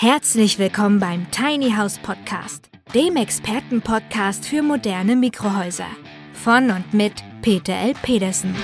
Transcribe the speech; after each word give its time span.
Herzlich 0.00 0.60
willkommen 0.60 1.00
beim 1.00 1.28
Tiny 1.32 1.72
House 1.72 1.98
Podcast, 1.98 2.70
dem 2.94 3.16
Expertenpodcast 3.16 4.46
für 4.46 4.62
moderne 4.62 5.16
Mikrohäuser. 5.16 5.88
Von 6.34 6.70
und 6.70 6.94
mit 6.94 7.14
Peter 7.42 7.72
L. 7.72 7.94
Pedersen. 8.00 8.54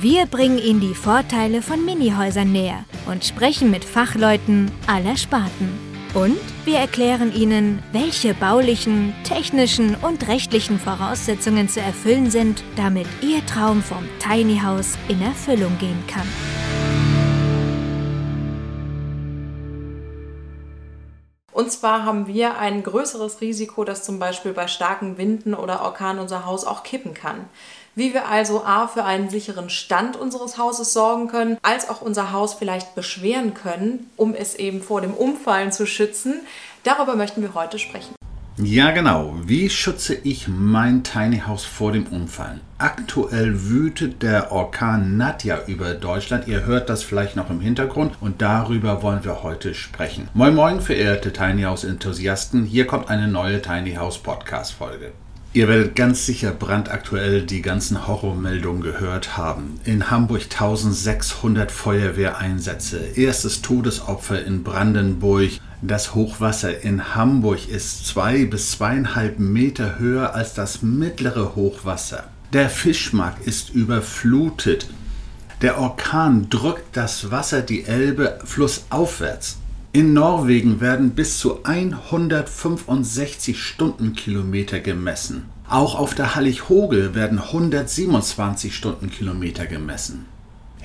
Wir 0.00 0.26
bringen 0.26 0.58
Ihnen 0.58 0.80
die 0.80 0.96
Vorteile 0.96 1.62
von 1.62 1.84
Minihäusern 1.84 2.50
näher 2.50 2.84
und 3.06 3.24
sprechen 3.24 3.70
mit 3.70 3.84
Fachleuten 3.84 4.72
aller 4.88 5.16
Sparten. 5.16 5.78
Und 6.14 6.40
wir 6.64 6.78
erklären 6.78 7.32
Ihnen, 7.32 7.84
welche 7.92 8.34
baulichen, 8.34 9.14
technischen 9.22 9.94
und 9.94 10.26
rechtlichen 10.26 10.80
Voraussetzungen 10.80 11.68
zu 11.68 11.80
erfüllen 11.80 12.32
sind, 12.32 12.64
damit 12.74 13.06
Ihr 13.22 13.46
Traum 13.46 13.80
vom 13.80 14.02
Tiny 14.18 14.58
House 14.58 14.98
in 15.06 15.22
Erfüllung 15.22 15.78
gehen 15.78 16.02
kann. 16.08 16.26
Und 21.58 21.72
zwar 21.72 22.04
haben 22.04 22.28
wir 22.28 22.56
ein 22.58 22.84
größeres 22.84 23.40
Risiko, 23.40 23.82
dass 23.82 24.04
zum 24.04 24.20
Beispiel 24.20 24.52
bei 24.52 24.68
starken 24.68 25.18
Winden 25.18 25.54
oder 25.54 25.82
Orkanen 25.82 26.22
unser 26.22 26.46
Haus 26.46 26.64
auch 26.64 26.84
kippen 26.84 27.14
kann. 27.14 27.46
Wie 27.96 28.14
wir 28.14 28.28
also 28.28 28.62
A 28.64 28.86
für 28.86 29.02
einen 29.02 29.28
sicheren 29.28 29.68
Stand 29.68 30.16
unseres 30.16 30.56
Hauses 30.56 30.92
sorgen 30.92 31.26
können, 31.26 31.58
als 31.62 31.90
auch 31.90 32.00
unser 32.00 32.30
Haus 32.30 32.54
vielleicht 32.54 32.94
beschweren 32.94 33.54
können, 33.54 34.08
um 34.16 34.36
es 34.36 34.54
eben 34.54 34.80
vor 34.80 35.00
dem 35.00 35.14
Umfallen 35.14 35.72
zu 35.72 35.84
schützen, 35.84 36.42
darüber 36.84 37.16
möchten 37.16 37.42
wir 37.42 37.54
heute 37.54 37.80
sprechen. 37.80 38.17
Ja, 38.60 38.90
genau. 38.90 39.36
Wie 39.44 39.70
schütze 39.70 40.14
ich 40.14 40.48
mein 40.48 41.04
Tiny 41.04 41.42
House 41.46 41.64
vor 41.64 41.92
dem 41.92 42.06
Umfallen? 42.08 42.60
Aktuell 42.78 43.68
wütet 43.68 44.20
der 44.24 44.50
Orkan 44.50 45.16
Nadja 45.16 45.60
über 45.68 45.94
Deutschland. 45.94 46.48
Ihr 46.48 46.66
hört 46.66 46.88
das 46.88 47.04
vielleicht 47.04 47.36
noch 47.36 47.50
im 47.50 47.60
Hintergrund 47.60 48.14
und 48.20 48.42
darüber 48.42 49.00
wollen 49.00 49.22
wir 49.22 49.44
heute 49.44 49.74
sprechen. 49.74 50.28
Moin 50.34 50.56
Moin, 50.56 50.80
verehrte 50.80 51.32
Tiny 51.32 51.62
House 51.62 51.84
Enthusiasten. 51.84 52.64
Hier 52.64 52.88
kommt 52.88 53.10
eine 53.10 53.28
neue 53.28 53.62
Tiny 53.62 53.94
House 53.94 54.18
Podcast 54.18 54.72
Folge. 54.72 55.12
Ihr 55.52 55.68
werdet 55.68 55.94
ganz 55.94 56.26
sicher 56.26 56.50
brandaktuell 56.50 57.42
die 57.42 57.62
ganzen 57.62 58.08
Horrormeldungen 58.08 58.82
gehört 58.82 59.36
haben. 59.36 59.80
In 59.84 60.10
Hamburg 60.10 60.42
1600 60.42 61.70
Feuerwehreinsätze, 61.70 62.98
erstes 63.14 63.62
Todesopfer 63.62 64.44
in 64.44 64.64
Brandenburg, 64.64 65.52
das 65.80 66.14
Hochwasser 66.14 66.82
in 66.82 67.14
Hamburg 67.14 67.68
ist 67.68 68.06
zwei 68.06 68.44
bis 68.44 68.72
zweieinhalb 68.72 69.38
Meter 69.38 69.98
höher 69.98 70.34
als 70.34 70.54
das 70.54 70.82
mittlere 70.82 71.54
Hochwasser. 71.54 72.24
Der 72.52 72.68
Fischmarkt 72.68 73.46
ist 73.46 73.70
überflutet. 73.70 74.88
Der 75.62 75.78
Orkan 75.78 76.48
drückt 76.50 76.96
das 76.96 77.30
Wasser 77.30 77.62
die 77.62 77.84
Elbe 77.84 78.38
flussaufwärts. 78.44 79.58
In 79.92 80.12
Norwegen 80.12 80.80
werden 80.80 81.10
bis 81.10 81.38
zu 81.38 81.64
165 81.64 83.62
Stundenkilometer 83.62 84.80
gemessen. 84.80 85.46
Auch 85.68 85.98
auf 85.98 86.14
der 86.14 86.34
Hallig-Hoge 86.34 87.14
werden 87.14 87.38
127 87.38 88.74
Stundenkilometer 88.74 89.66
gemessen. 89.66 90.26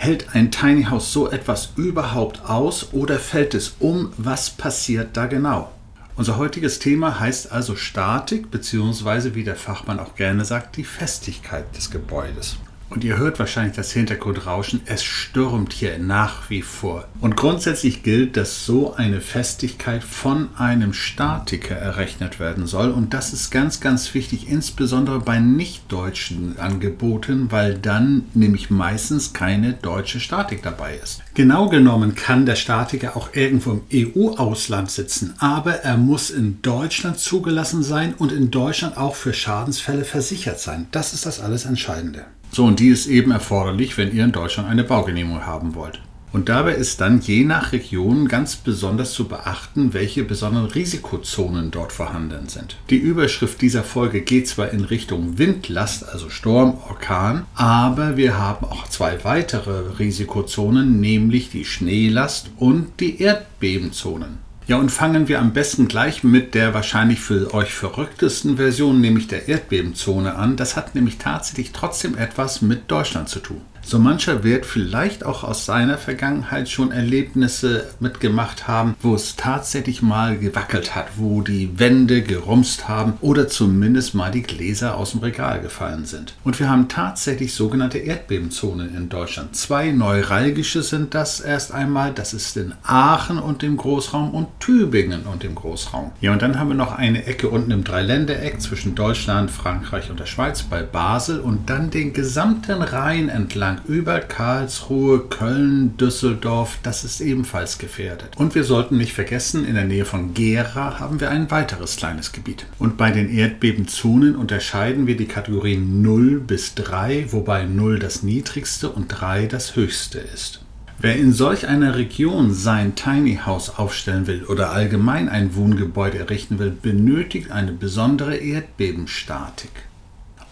Hält 0.03 0.35
ein 0.35 0.51
Tiny 0.51 0.83
House 0.83 1.13
so 1.13 1.31
etwas 1.31 1.69
überhaupt 1.77 2.43
aus 2.43 2.91
oder 2.91 3.19
fällt 3.19 3.53
es 3.53 3.75
um? 3.79 4.11
Was 4.17 4.49
passiert 4.49 5.15
da 5.15 5.27
genau? 5.27 5.71
Unser 6.17 6.35
heutiges 6.35 6.79
Thema 6.79 7.21
heißt 7.21 7.53
also 7.53 7.77
Statik 7.77 8.51
bzw. 8.51 9.33
wie 9.33 9.45
der 9.45 9.55
Fachmann 9.55 10.01
auch 10.01 10.15
gerne 10.15 10.43
sagt, 10.43 10.75
die 10.75 10.83
Festigkeit 10.83 11.63
des 11.77 11.89
Gebäudes. 11.89 12.57
Und 12.94 13.03
ihr 13.03 13.17
hört 13.17 13.39
wahrscheinlich 13.39 13.75
das 13.75 13.91
Hintergrundrauschen. 13.91 14.81
Es 14.86 15.03
stürmt 15.03 15.73
hier 15.73 15.97
nach 15.97 16.52
wie 16.52 16.61
vor. 16.61 17.08
Und 17.22 17.36
grundsätzlich 17.36 18.03
gilt, 18.03 18.38
dass 18.38 18.67
so 18.67 18.94
eine 18.94 19.19
Festigkeit 19.19 20.03
von 20.03 20.49
einem 20.55 20.94
Statiker 20.94 21.75
errechnet 21.75 22.39
werden 22.39 22.67
soll. 22.67 22.91
Und 22.91 23.16
das 23.16 23.33
ist 23.33 23.49
ganz, 23.49 23.80
ganz 23.80 24.14
wichtig, 24.14 24.48
insbesondere 24.48 25.20
bei 25.21 25.39
nicht-deutschen 25.39 26.59
Angeboten, 26.59 27.52
weil 27.52 27.80
dann 27.80 28.26
nämlich 28.36 28.70
meistens 28.70 29.33
keine 29.33 29.73
deutsche 29.73 30.20
Statik 30.20 30.61
dabei 30.61 30.95
ist. 30.95 31.23
Genau 31.33 31.70
genommen 31.70 32.14
kann 32.14 32.45
der 32.45 32.55
Statiker 32.55 33.17
auch 33.17 33.30
irgendwo 33.33 33.71
im 33.71 34.11
EU-Ausland 34.15 34.92
sitzen, 34.92 35.33
aber 35.39 35.77
er 35.77 35.98
muss 35.98 36.30
in 36.30 36.61
Deutschland 36.61 37.17
zugelassen 37.17 37.81
sein 37.81 38.14
und 38.14 38.31
in 38.31 38.52
Deutschland 38.52 38.98
auch 38.98 39.15
für 39.15 39.33
Schadensfälle 39.33 40.05
versichert 40.05 40.60
sein. 40.60 40.86
Das 40.92 41.15
ist 41.15 41.25
das 41.25 41.39
alles 41.39 41.65
Entscheidende. 41.65 42.25
So, 42.53 42.65
und 42.65 42.80
die 42.80 42.89
ist 42.89 43.08
eben 43.08 43.31
erforderlich, 43.31 43.97
wenn 43.97 44.15
ihr 44.15 44.23
in 44.23 44.31
Deutschland 44.31 44.69
eine 44.69 44.83
Baugenehmigung 44.83 45.47
haben 45.47 45.73
wollt. 45.73 45.99
Und 46.31 46.49
dabei 46.49 46.73
ist 46.73 47.02
dann 47.02 47.19
je 47.19 47.45
nach 47.45 47.71
Region 47.71 48.27
ganz 48.27 48.55
besonders 48.55 49.11
zu 49.14 49.27
beachten, 49.27 49.93
welche 49.93 50.23
besonderen 50.23 50.67
Risikozonen 50.67 51.71
dort 51.71 51.92
vorhanden 51.92 52.49
sind. 52.49 52.77
Die 52.92 52.97
Überschrift 52.97 53.59
dieser 53.61 53.83
Folge 53.83 54.21
geht 54.21 54.47
zwar 54.47 54.69
in 54.69 54.83
Richtung 54.83 55.39
Windlast, 55.39 56.08
also 56.08 56.30
Sturm, 56.30 56.77
Orkan, 56.89 57.45
aber 57.55 58.17
wir 58.17 58.37
haben 58.37 58.65
auch 58.67 58.87
zwei 58.87 59.23
weitere 59.23 59.97
Risikozonen, 59.97 60.99
nämlich 60.99 61.49
die 61.49 61.65
Schneelast 61.65 62.52
und 62.58 62.99
die 62.99 63.19
Erdbebenzonen. 63.19 64.39
Ja, 64.65 64.77
und 64.77 64.91
fangen 64.91 65.27
wir 65.27 65.39
am 65.39 65.51
besten 65.51 65.89
gleich 65.89 66.23
mit 66.23 66.53
der 66.53 66.73
wahrscheinlich 66.73 67.19
für 67.19 67.53
euch 67.53 67.73
verrücktesten 67.73 68.55
Version, 68.55 69.01
nämlich 69.01 69.27
der 69.27 69.49
Erdbebenzone 69.49 70.35
an. 70.35 70.55
Das 70.55 70.77
hat 70.77 70.95
nämlich 70.95 71.17
tatsächlich 71.17 71.73
trotzdem 71.73 72.17
etwas 72.17 72.61
mit 72.61 72.89
Deutschland 72.89 73.27
zu 73.27 73.39
tun. 73.39 73.61
So 73.86 73.99
mancher 73.99 74.45
wird 74.45 74.66
vielleicht 74.66 75.26
auch 75.26 75.44
aus 75.44 75.66
seiner 75.66 75.98
Vergangenheit 75.98 76.70
schon 76.70 76.94
Erlebnisse 76.94 77.89
mitgemacht 77.99 78.66
haben, 78.67 78.95
wo 79.02 79.14
es 79.14 79.36
tatsächlich 79.36 80.02
mal 80.02 80.38
gewackelt 80.38 80.95
hat, 80.95 81.08
wo 81.17 81.42
die 81.42 81.77
Wände 81.77 82.22
gerumst 82.22 82.88
haben 82.88 83.14
oder 83.20 83.49
zumindest 83.49 84.16
mal 84.16 84.32
die 84.32 84.42
Gläser 84.42 84.95
aus 84.95 85.11
dem 85.11 85.20
Regal 85.20 85.60
gefallen 85.60 86.05
sind. 86.05 86.33
Und 86.45 86.60
wir 86.60 86.70
haben 86.70 86.88
tatsächlich 86.88 87.54
sogenannte 87.54 87.98
Erdbebenzonen 87.98 88.95
in 88.95 89.10
Deutschland. 89.10 89.55
Zwei 89.55 89.92
neuralgische 89.92 90.82
sind 90.82 91.14
das 91.14 91.42
erst 91.42 91.73
einmal. 91.73 92.14
Das 92.14 92.33
ist 92.33 92.55
in 92.55 92.73
Aachen 92.83 93.38
und 93.38 93.61
dem 93.61 93.76
Großraum 93.76 94.33
und 94.33 94.48
Tübingen 94.61 95.23
und 95.23 95.43
dem 95.43 95.55
Großraum. 95.55 96.11
Ja, 96.22 96.32
und 96.32 96.42
dann 96.42 96.58
haben 96.58 96.70
wir 96.70 96.76
noch 96.76 96.93
eine 96.93 97.26
Ecke 97.26 97.49
unten 97.49 97.72
im 97.72 97.83
Dreiländereck 97.83 98.61
zwischen 98.61 98.95
Deutschland, 98.95 99.52
Frankreich 99.52 100.10
und 100.10 100.22
der 100.22 100.26
Schweiz 100.26 100.64
bei 100.64 100.83
Basel 100.83 101.42
und 101.42 101.70
dann 101.70 101.89
den 101.89 102.14
gesamten 102.14 102.82
Rhein 102.82 103.27
entlang 103.27 103.73
entlang 103.73 103.86
über 103.88 104.20
Karlsruhe, 104.20 105.20
Köln, 105.30 105.98
Düsseldorf, 105.98 106.78
das 106.84 107.04
ist 107.04 107.22
ebenfalls 107.22 107.78
gefährdet. 107.78 108.38
Und 108.38 108.56
wir 108.56 108.64
sollten 108.64 108.98
nicht 108.98 109.14
vergessen, 109.14 109.66
in 109.66 109.76
der 109.76 109.86
Nähe 109.86 110.06
von 110.06 110.34
Gera 110.34 111.00
haben 111.00 111.20
wir 111.20 111.30
ein 111.30 111.50
weiteres 111.52 111.95
kleines 111.98 112.32
Gebiet. 112.32 112.66
Und 112.80 112.98
bei 112.98 113.11
den 113.11 113.30
Erdbebenzonen 113.30 114.36
unterscheiden 114.36 115.08
wir 115.08 115.17
die 115.17 115.28
Kategorien 115.28 116.02
0 116.02 116.39
bis 116.39 116.76
3, 116.76 117.28
wobei 117.32 117.66
0 117.66 118.00
das 118.00 118.23
niedrigste 118.23 118.89
und 118.89 119.08
3 119.08 119.48
das 119.48 119.76
höchste 119.76 120.20
ist. 120.20 120.61
Wer 121.00 121.17
in 121.17 121.34
solch 121.34 121.67
einer 121.67 121.95
Region 121.95 122.54
sein 122.54 122.95
Tiny 122.95 123.40
House 123.45 123.78
aufstellen 123.78 124.28
will 124.28 124.44
oder 124.45 124.72
allgemein 124.72 125.28
ein 125.28 125.55
Wohngebäude 125.55 126.20
errichten 126.20 126.60
will, 126.60 126.72
benötigt 126.72 127.52
eine 127.52 127.73
besondere 127.73 128.38
Erdbebenstatik. 128.38 129.72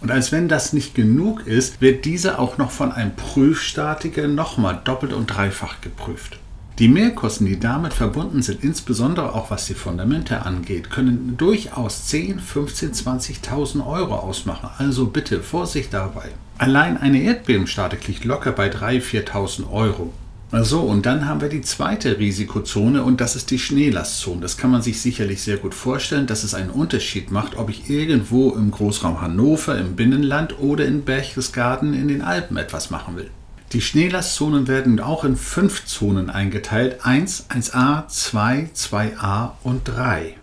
Und 0.02 0.12
als 0.12 0.32
wenn 0.32 0.48
das 0.48 0.74
nicht 0.74 0.96
genug 0.96 1.46
ist, 1.46 1.80
wird 1.80 2.06
diese 2.06 2.40
auch 2.40 2.58
noch 2.58 2.72
von 2.72 2.92
einem 2.92 3.16
Prüfstatiker 3.16 4.28
nochmal 4.28 4.82
doppelt 4.84 5.14
und 5.14 5.28
dreifach 5.28 5.80
geprüft. 5.82 6.40
Die 6.80 6.88
Mehrkosten, 6.88 7.46
die 7.46 7.60
damit 7.60 7.94
verbunden 7.94 8.42
sind, 8.42 8.64
insbesondere 8.64 9.36
auch 9.36 9.52
was 9.52 9.68
die 9.68 9.76
Fundamente 9.76 10.44
angeht, 10.44 10.90
können 10.90 11.36
durchaus 11.38 12.08
10, 12.08 12.40
15, 12.40 12.94
20.000 12.94 13.86
Euro 13.86 14.16
ausmachen. 14.16 14.70
Also 14.80 15.06
bitte 15.06 15.42
Vorsicht 15.44 15.94
dabei. 15.94 16.30
Allein 16.58 16.98
eine 16.98 17.22
Erdbebenstatik 17.22 18.08
liegt 18.08 18.26
locker 18.26 18.52
bei 18.52 18.72
3.000, 18.72 19.28
4.000 19.28 19.72
Euro. 19.72 20.12
So, 20.54 20.82
und 20.82 21.06
dann 21.06 21.28
haben 21.28 21.40
wir 21.40 21.48
die 21.48 21.62
zweite 21.62 22.20
Risikozone 22.20 23.04
und 23.04 23.22
das 23.22 23.38
ist 23.38 23.52
die 23.52 23.60
Schneelastzone. 23.60 24.42
Das 24.42 24.58
kann 24.58 24.70
man 24.70 24.82
sich 24.82 25.00
sicherlich 25.00 25.42
sehr 25.42 25.56
gut 25.56 25.74
vorstellen, 25.74 26.28
dass 26.28 26.44
es 26.44 26.54
einen 26.54 26.70
Unterschied 26.70 27.32
macht, 27.32 27.58
ob 27.58 27.70
ich 27.70 27.90
irgendwo 27.90 28.52
im 28.52 28.70
Großraum 28.70 29.22
Hannover, 29.22 29.78
im 29.78 29.96
Binnenland 29.96 30.60
oder 30.60 30.86
in 30.86 31.04
Berchtesgaden 31.04 31.94
in 31.94 32.10
den 32.10 32.22
Alpen 32.22 32.58
etwas 32.58 32.90
machen 32.90 33.16
will. 33.16 33.32
Die 33.72 33.80
Schneelastzonen 33.80 34.68
werden 34.68 35.00
auch 35.00 35.24
in 35.24 35.38
fünf 35.38 35.86
Zonen 35.86 36.30
eingeteilt. 36.30 37.06
1, 37.06 37.50
1a, 37.50 38.10
2, 38.10 38.72
2a 38.76 39.52
und 39.64 39.86
3. 39.86 40.36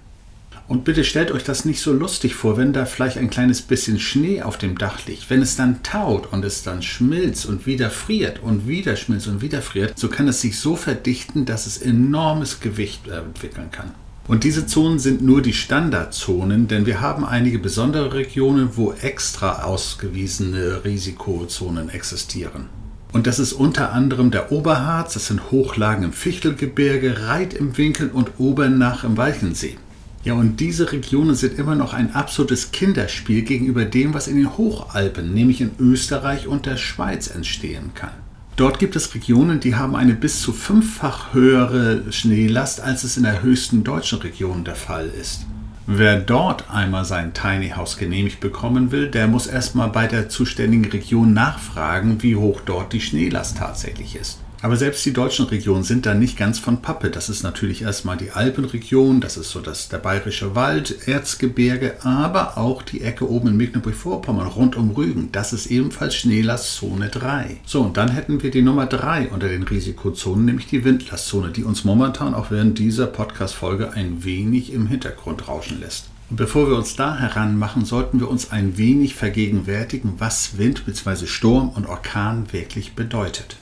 Und 0.68 0.84
bitte 0.84 1.02
stellt 1.02 1.30
euch 1.30 1.44
das 1.44 1.64
nicht 1.64 1.80
so 1.80 1.94
lustig 1.94 2.34
vor, 2.34 2.58
wenn 2.58 2.74
da 2.74 2.84
vielleicht 2.84 3.16
ein 3.16 3.30
kleines 3.30 3.62
bisschen 3.62 3.98
Schnee 3.98 4.42
auf 4.42 4.58
dem 4.58 4.76
Dach 4.76 5.06
liegt. 5.06 5.30
Wenn 5.30 5.40
es 5.40 5.56
dann 5.56 5.82
taut 5.82 6.30
und 6.30 6.44
es 6.44 6.62
dann 6.62 6.82
schmilzt 6.82 7.46
und 7.46 7.64
wieder 7.64 7.88
friert 7.88 8.42
und 8.42 8.68
wieder 8.68 8.94
schmilzt 8.96 9.28
und 9.28 9.40
wieder 9.40 9.62
friert, 9.62 9.98
so 9.98 10.08
kann 10.08 10.28
es 10.28 10.42
sich 10.42 10.58
so 10.60 10.76
verdichten, 10.76 11.46
dass 11.46 11.66
es 11.66 11.78
enormes 11.78 12.60
Gewicht 12.60 13.08
entwickeln 13.08 13.70
kann. 13.70 13.92
Und 14.26 14.44
diese 14.44 14.66
Zonen 14.66 14.98
sind 14.98 15.22
nur 15.22 15.40
die 15.40 15.54
Standardzonen, 15.54 16.68
denn 16.68 16.84
wir 16.84 17.00
haben 17.00 17.24
einige 17.24 17.58
besondere 17.58 18.12
Regionen, 18.12 18.76
wo 18.76 18.92
extra 18.92 19.62
ausgewiesene 19.62 20.84
Risikozonen 20.84 21.88
existieren. 21.88 22.66
Und 23.10 23.26
das 23.26 23.38
ist 23.38 23.54
unter 23.54 23.94
anderem 23.94 24.30
der 24.30 24.52
Oberharz, 24.52 25.14
das 25.14 25.28
sind 25.28 25.50
Hochlagen 25.50 26.04
im 26.04 26.12
Fichtelgebirge, 26.12 27.26
Reit 27.26 27.54
im 27.54 27.78
Winkel 27.78 28.10
und 28.10 28.32
Obernach 28.36 29.02
im 29.02 29.16
Walchensee. 29.16 29.78
Ja, 30.24 30.34
und 30.34 30.60
diese 30.60 30.90
Regionen 30.92 31.34
sind 31.34 31.58
immer 31.58 31.74
noch 31.74 31.94
ein 31.94 32.14
absolutes 32.14 32.72
Kinderspiel 32.72 33.42
gegenüber 33.42 33.84
dem, 33.84 34.14
was 34.14 34.28
in 34.28 34.36
den 34.36 34.58
Hochalpen, 34.58 35.32
nämlich 35.32 35.60
in 35.60 35.70
Österreich 35.78 36.46
und 36.46 36.66
der 36.66 36.76
Schweiz 36.76 37.28
entstehen 37.28 37.92
kann. 37.94 38.10
Dort 38.56 38.80
gibt 38.80 38.96
es 38.96 39.14
Regionen, 39.14 39.60
die 39.60 39.76
haben 39.76 39.94
eine 39.94 40.14
bis 40.14 40.42
zu 40.42 40.52
fünffach 40.52 41.32
höhere 41.32 42.10
Schneelast, 42.10 42.80
als 42.80 43.04
es 43.04 43.16
in 43.16 43.22
der 43.22 43.42
höchsten 43.42 43.84
deutschen 43.84 44.18
Region 44.18 44.64
der 44.64 44.74
Fall 44.74 45.08
ist. 45.08 45.46
Wer 45.86 46.18
dort 46.18 46.68
einmal 46.68 47.04
sein 47.04 47.32
Tiny 47.32 47.70
House 47.70 47.96
genehmigt 47.96 48.40
bekommen 48.40 48.90
will, 48.90 49.08
der 49.08 49.28
muss 49.28 49.46
erstmal 49.46 49.88
bei 49.88 50.08
der 50.08 50.28
zuständigen 50.28 50.90
Region 50.90 51.32
nachfragen, 51.32 52.22
wie 52.22 52.36
hoch 52.36 52.60
dort 52.66 52.92
die 52.92 53.00
Schneelast 53.00 53.56
tatsächlich 53.56 54.16
ist. 54.16 54.40
Aber 54.60 54.76
selbst 54.76 55.06
die 55.06 55.12
deutschen 55.12 55.46
Regionen 55.46 55.84
sind 55.84 56.04
da 56.04 56.14
nicht 56.14 56.36
ganz 56.36 56.58
von 56.58 56.82
Pappe. 56.82 57.10
Das 57.10 57.28
ist 57.28 57.44
natürlich 57.44 57.82
erstmal 57.82 58.16
die 58.16 58.32
Alpenregion, 58.32 59.20
das 59.20 59.36
ist 59.36 59.50
so 59.50 59.60
das, 59.60 59.88
der 59.88 59.98
Bayerische 59.98 60.56
Wald, 60.56 61.06
Erzgebirge, 61.06 62.04
aber 62.04 62.58
auch 62.58 62.82
die 62.82 63.02
Ecke 63.02 63.30
oben 63.30 63.48
in 63.48 63.56
Mecklenburg-Vorpommern 63.56 64.48
rund 64.48 64.74
um 64.74 64.90
Rügen. 64.90 65.30
Das 65.30 65.52
ist 65.52 65.66
ebenfalls 65.66 66.16
Schneelastzone 66.16 67.08
3. 67.08 67.58
So, 67.64 67.82
und 67.82 67.96
dann 67.96 68.08
hätten 68.08 68.42
wir 68.42 68.50
die 68.50 68.62
Nummer 68.62 68.86
3 68.86 69.28
unter 69.28 69.48
den 69.48 69.62
Risikozonen, 69.62 70.44
nämlich 70.44 70.66
die 70.66 70.84
Windlastzone, 70.84 71.50
die 71.50 71.62
uns 71.62 71.84
momentan 71.84 72.34
auch 72.34 72.50
während 72.50 72.80
dieser 72.80 73.06
Podcast-Folge 73.06 73.92
ein 73.92 74.24
wenig 74.24 74.72
im 74.72 74.88
Hintergrund 74.88 75.46
rauschen 75.46 75.78
lässt. 75.78 76.06
Und 76.30 76.36
bevor 76.36 76.68
wir 76.68 76.76
uns 76.76 76.96
da 76.96 77.16
heranmachen, 77.16 77.84
sollten 77.84 78.18
wir 78.18 78.28
uns 78.28 78.50
ein 78.50 78.76
wenig 78.76 79.14
vergegenwärtigen, 79.14 80.14
was 80.18 80.58
Wind 80.58 80.84
bzw. 80.84 81.26
Sturm 81.26 81.70
und 81.70 81.86
Orkan 81.86 82.52
wirklich 82.52 82.94
bedeutet. 82.94 83.56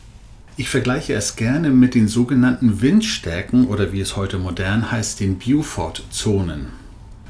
Ich 0.58 0.70
vergleiche 0.70 1.12
es 1.12 1.36
gerne 1.36 1.68
mit 1.68 1.94
den 1.94 2.08
sogenannten 2.08 2.80
Windstärken 2.80 3.66
oder 3.66 3.92
wie 3.92 4.00
es 4.00 4.16
heute 4.16 4.38
modern 4.38 4.90
heißt, 4.90 5.20
den 5.20 5.38
Beaufort-Zonen. 5.38 6.85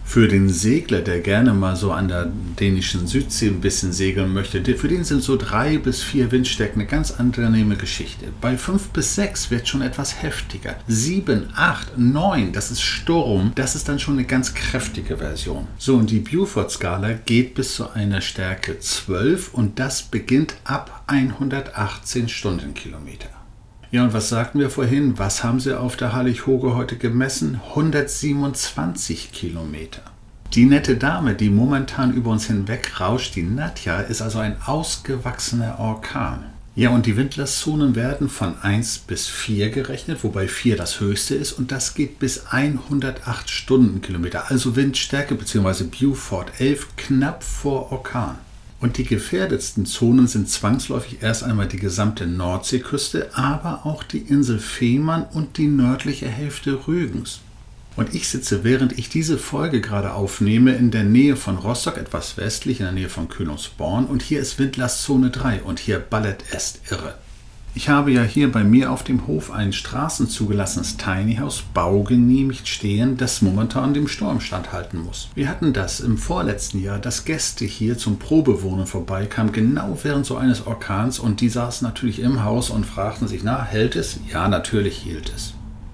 Für 0.06 0.29
den 0.29 0.49
Segler, 0.49 1.03
der 1.03 1.20
gerne 1.20 1.53
mal 1.53 1.76
so 1.76 1.93
an 1.93 2.08
der 2.08 2.31
dänischen 2.58 3.06
Südsee 3.06 3.49
ein 3.49 3.61
bisschen 3.61 3.93
segeln 3.93 4.32
möchte, 4.32 4.64
für 4.76 4.88
den 4.88 5.05
sind 5.05 5.23
so 5.23 5.37
drei 5.37 5.76
bis 5.76 6.03
vier 6.03 6.31
Windstärken 6.31 6.81
eine 6.81 6.88
ganz 6.88 7.11
angenehme 7.11 7.76
Geschichte. 7.76 8.26
Bei 8.41 8.56
fünf 8.56 8.88
bis 8.91 9.14
sechs 9.17 9.50
wird 9.50 9.69
schon 9.69 9.82
etwas 9.82 10.23
heftiger. 10.23 10.76
Sieben, 10.87 11.49
acht, 11.55 11.99
neun, 11.99 12.53
das 12.53 12.70
ist 12.70 12.81
Sturm, 12.81 13.53
das 13.56 13.75
ist 13.75 13.88
dann 13.88 13.99
schon 13.99 14.14
eine 14.14 14.26
ganz 14.26 14.55
kräftige 14.55 15.19
Version. 15.19 15.67
So, 15.76 15.97
und 15.97 16.08
die 16.08 16.20
Beaufort-Skala 16.20 17.14
geht 17.26 17.55
bis 17.55 17.75
zu 17.75 17.91
einer 17.91 18.23
Stärke 18.23 18.79
12 18.79 19.53
und 19.53 19.79
das 19.79 20.03
beginnt 20.03 20.55
ab 20.64 21.03
118 21.08 22.29
Stundenkilometer. 22.29 23.36
Ja, 23.93 24.03
und 24.03 24.12
was 24.12 24.29
sagten 24.29 24.59
wir 24.59 24.69
vorhin? 24.69 25.17
Was 25.17 25.44
haben 25.44 25.61
sie 25.61 25.79
auf 25.79 25.97
der 25.97 26.12
Hallig-Hoge 26.12 26.75
heute 26.75 26.97
gemessen? 26.97 27.61
127 27.69 29.31
Kilometer. 29.31 30.03
Die 30.55 30.65
nette 30.65 30.97
Dame, 30.97 31.35
die 31.35 31.50
momentan 31.50 32.12
über 32.12 32.31
uns 32.31 32.47
hinweg 32.47 33.00
rauscht, 33.00 33.37
die 33.37 33.43
Nadja, 33.43 34.00
ist 34.00 34.23
also 34.23 34.41
ein 34.41 34.56
ausgewachsener 34.65 35.79
Orkan. 35.79 36.47
Ja, 36.75 36.91
und 36.91 37.06
die 37.06 37.17
Windlastzonen 37.17 37.94
werden 37.94 38.29
von 38.29 38.61
1 38.61 38.99
bis 38.99 39.29
4 39.29 39.71
gerechnet, 39.71 40.25
wobei 40.25 40.49
4 40.49 40.77
das 40.77 41.00
höchste 41.00 41.35
ist 41.35 41.53
und 41.53 41.73
das 41.73 41.94
geht 41.94 42.19
bis 42.19 42.49
108 42.49 43.49
Stundenkilometer, 43.49 44.50
also 44.50 44.77
Windstärke 44.77 45.37
bzw. 45.37 45.85
Beaufort 45.85 46.47
11 46.59 46.89
knapp 46.97 47.44
vor 47.44 47.93
Orkan. 47.93 48.37
Und 48.78 48.99
die 48.99 49.05
gefährdetsten 49.05 49.87
Zonen 49.87 50.26
sind 50.26 50.50
zwangsläufig 50.50 51.23
erst 51.23 51.44
einmal 51.44 51.67
die 51.67 51.78
gesamte 51.78 52.26
Nordseeküste, 52.26 53.31
aber 53.34 53.87
auch 53.87 54.02
die 54.02 54.19
Insel 54.19 54.58
Fehmarn 54.58 55.26
und 55.32 55.56
die 55.56 55.67
nördliche 55.67 56.28
Hälfte 56.28 56.87
Rügens. 56.87 57.40
Und 57.96 58.14
ich 58.14 58.28
sitze, 58.28 58.62
während 58.62 58.99
ich 58.99 59.08
diese 59.08 59.38
Folge 59.38 59.81
gerade 59.81 60.12
aufnehme, 60.12 60.75
in 60.75 60.90
der 60.90 61.05
Nähe 61.05 61.37
von 61.37 61.56
Rostock, 61.56 61.96
etwas 61.96 62.37
westlich, 62.37 62.81
in 62.81 62.84
der 62.84 62.93
Nähe 62.93 63.08
von 63.08 63.28
Kühlungsborn. 63.28 64.05
Und 64.05 64.20
hier 64.20 64.40
ist 64.40 64.58
Windlastzone 64.58 65.31
3 65.31 65.62
und 65.62 65.79
hier 65.79 65.99
ballert 65.99 66.44
es 66.52 66.79
irre. 66.90 67.14
Ich 67.76 67.90
habe 67.90 68.11
ja 68.11 68.23
hier 68.23 68.50
bei 68.50 68.64
mir 68.64 68.90
auf 68.90 69.05
dem 69.05 69.26
Hof 69.26 69.50
ein 69.50 69.70
straßenzugelassenes 69.70 70.96
Tiny 70.96 71.37
House 71.37 71.62
baugenehmigt 71.75 72.67
stehen, 72.67 73.19
das 73.19 73.43
momentan 73.43 73.93
dem 73.93 74.08
Sturm 74.08 74.40
standhalten 74.40 74.99
muss. 74.99 75.28
Wir 75.34 75.50
hatten 75.50 75.75
das 75.75 76.00
im 76.00 76.17
vorletzten 76.17 76.82
Jahr, 76.82 76.99
dass 76.99 77.26
Gäste 77.26 77.67
hier 77.67 77.99
zum 77.99 78.19
Probewohnen 78.19 78.87
vorbeikamen, 78.87 79.52
genau 79.52 79.99
während 80.02 80.25
so 80.25 80.38
eines 80.38 80.67
Orkans 80.67 81.19
und 81.19 81.43
die 81.43 81.50
saßen 81.50 81.87
natürlich 81.87 82.20
im 82.20 82.44
Haus 82.44 82.70
und 82.70 82.87
fragten 82.87 83.28
sich, 83.28 83.43
na, 83.44 83.62
hält 83.62 83.94
es? 83.94 84.20
Ja, 84.32 84.49
natürlich 84.49 84.96
hielt 84.96 85.31
es. 85.37 85.52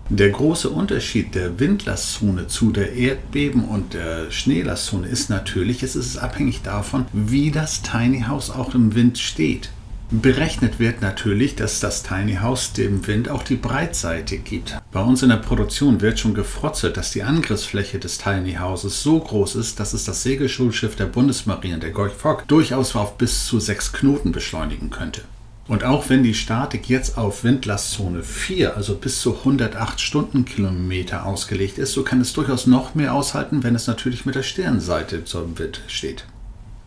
Der 0.08 0.30
große 0.30 0.70
Unterschied 0.70 1.34
der 1.34 1.58
Windlastzone 1.58 2.46
zu 2.46 2.70
der 2.70 2.92
Erdbeben- 2.92 3.64
und 3.64 3.94
der 3.94 4.30
Schneelastzone 4.30 5.08
ist 5.08 5.30
natürlich, 5.30 5.82
es 5.82 5.96
ist 5.96 6.16
abhängig 6.16 6.62
davon, 6.62 7.06
wie 7.12 7.50
das 7.50 7.82
Tiny 7.82 8.22
House 8.28 8.50
auch 8.50 8.72
im 8.72 8.94
Wind 8.94 9.18
steht. 9.18 9.70
Berechnet 10.14 10.78
wird 10.78 11.00
natürlich, 11.00 11.56
dass 11.56 11.80
das 11.80 12.02
Tiny 12.02 12.34
House 12.34 12.74
dem 12.74 13.06
Wind 13.06 13.30
auch 13.30 13.42
die 13.42 13.56
Breitseite 13.56 14.36
gibt. 14.36 14.76
Bei 14.92 15.00
uns 15.00 15.22
in 15.22 15.30
der 15.30 15.36
Produktion 15.36 16.02
wird 16.02 16.20
schon 16.20 16.34
gefrotzelt, 16.34 16.98
dass 16.98 17.12
die 17.12 17.22
Angriffsfläche 17.22 17.98
des 17.98 18.18
Tiny 18.18 18.56
Houses 18.60 19.02
so 19.02 19.18
groß 19.18 19.54
ist, 19.54 19.80
dass 19.80 19.94
es 19.94 20.04
das 20.04 20.22
Segelschulschiff 20.22 20.96
der 20.96 21.06
Bundesmarine, 21.06 21.78
der 21.78 21.92
Gorch 21.92 22.12
Fock, 22.12 22.46
durchaus 22.46 22.94
auf 22.94 23.16
bis 23.16 23.46
zu 23.46 23.58
sechs 23.58 23.94
Knoten 23.94 24.32
beschleunigen 24.32 24.90
könnte. 24.90 25.22
Und 25.66 25.82
auch 25.82 26.10
wenn 26.10 26.22
die 26.22 26.34
Statik 26.34 26.90
jetzt 26.90 27.16
auf 27.16 27.42
Windlastzone 27.42 28.22
4, 28.22 28.76
also 28.76 28.96
bis 28.96 29.22
zu 29.22 29.38
108 29.38 29.98
Stundenkilometer 29.98 31.24
ausgelegt 31.24 31.78
ist, 31.78 31.94
so 31.94 32.02
kann 32.02 32.20
es 32.20 32.34
durchaus 32.34 32.66
noch 32.66 32.94
mehr 32.94 33.14
aushalten, 33.14 33.62
wenn 33.62 33.74
es 33.74 33.86
natürlich 33.86 34.26
mit 34.26 34.34
der 34.34 34.42
Stirnseite 34.42 35.24
zum 35.24 35.58
Wind 35.58 35.80
steht. 35.86 36.26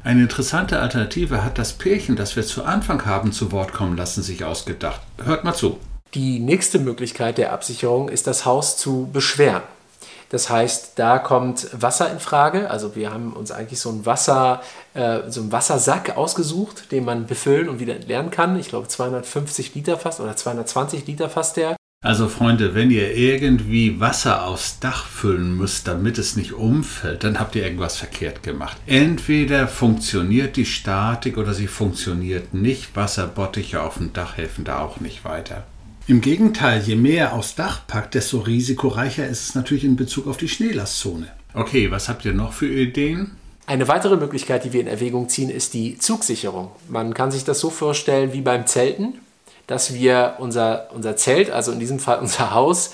Eine 0.05 0.21
interessante 0.21 0.79
Alternative 0.79 1.43
hat 1.43 1.57
das 1.57 1.73
Pärchen, 1.73 2.15
das 2.15 2.35
wir 2.35 2.43
zu 2.45 2.63
Anfang 2.63 3.07
haben 3.07 3.31
zu 3.31 3.51
Wort 3.51 3.73
kommen 3.73 3.97
lassen, 3.97 4.21
sich 4.21 4.45
ausgedacht. 4.45 5.01
Hört 5.23 5.43
mal 5.43 5.55
zu. 5.55 5.79
Die 6.13 6.39
nächste 6.39 6.77
Möglichkeit 6.77 7.39
der 7.39 7.51
Absicherung 7.51 8.09
ist, 8.09 8.27
das 8.27 8.45
Haus 8.45 8.77
zu 8.77 9.09
beschweren. 9.11 9.63
Das 10.29 10.51
heißt, 10.51 10.91
da 10.97 11.17
kommt 11.17 11.69
Wasser 11.73 12.11
in 12.11 12.19
Frage. 12.19 12.69
Also 12.69 12.95
wir 12.95 13.11
haben 13.11 13.33
uns 13.33 13.49
eigentlich 13.49 13.79
so 13.79 13.89
einen, 13.89 14.05
Wasser, 14.05 14.61
äh, 14.93 15.21
so 15.29 15.41
einen 15.41 15.51
Wassersack 15.51 16.15
ausgesucht, 16.15 16.91
den 16.91 17.03
man 17.03 17.25
befüllen 17.25 17.67
und 17.67 17.79
wieder 17.79 17.95
entleeren 17.95 18.29
kann. 18.29 18.59
Ich 18.59 18.69
glaube 18.69 18.87
250 18.87 19.73
Liter 19.73 19.97
fast 19.97 20.19
oder 20.19 20.35
220 20.35 21.07
Liter 21.07 21.31
fast 21.31 21.57
der. 21.57 21.75
Also 22.05 22.27
Freunde, 22.27 22.75
wenn 22.75 22.91
ihr 22.91 23.17
irgendwie 23.17 23.99
Wasser 23.99 24.45
aufs 24.45 24.79
Dach 24.79 25.07
füllen 25.07 25.57
müsst, 25.57 25.87
damit 25.87 26.19
es 26.19 26.35
nicht 26.35 26.53
umfällt, 26.53 27.23
dann 27.23 27.39
habt 27.39 27.55
ihr 27.55 27.63
irgendwas 27.63 27.97
verkehrt 27.97 28.43
gemacht. 28.43 28.77
Entweder 28.85 29.67
funktioniert 29.67 30.55
die 30.55 30.67
Statik 30.67 31.35
oder 31.39 31.55
sie 31.55 31.65
funktioniert 31.65 32.53
nicht. 32.53 32.95
Wasserbottiche 32.95 33.81
auf 33.81 33.97
dem 33.97 34.13
Dach 34.13 34.37
helfen 34.37 34.65
da 34.65 34.81
auch 34.81 34.99
nicht 34.99 35.25
weiter. 35.25 35.63
Im 36.05 36.21
Gegenteil, 36.21 36.83
je 36.83 36.95
mehr 36.95 37.33
aufs 37.33 37.55
Dach 37.55 37.87
packt, 37.87 38.13
desto 38.13 38.37
risikoreicher 38.37 39.27
ist 39.27 39.49
es 39.49 39.55
natürlich 39.55 39.83
in 39.83 39.95
Bezug 39.95 40.27
auf 40.27 40.37
die 40.37 40.47
Schneelastzone. 40.47 41.29
Okay, 41.55 41.89
was 41.89 42.07
habt 42.07 42.23
ihr 42.23 42.33
noch 42.33 42.53
für 42.53 42.71
Ideen? 42.71 43.31
Eine 43.65 43.87
weitere 43.87 44.15
Möglichkeit, 44.15 44.63
die 44.63 44.73
wir 44.73 44.81
in 44.81 44.87
Erwägung 44.87 45.27
ziehen, 45.27 45.49
ist 45.49 45.73
die 45.73 45.97
Zugsicherung. 45.97 46.69
Man 46.87 47.15
kann 47.15 47.31
sich 47.31 47.45
das 47.45 47.59
so 47.59 47.71
vorstellen 47.71 48.31
wie 48.31 48.41
beim 48.41 48.67
Zelten 48.67 49.15
dass 49.67 49.93
wir 49.93 50.35
unser, 50.39 50.89
unser 50.93 51.15
Zelt, 51.15 51.49
also 51.49 51.71
in 51.71 51.79
diesem 51.79 51.99
Fall 51.99 52.19
unser 52.21 52.53
Haus, 52.53 52.91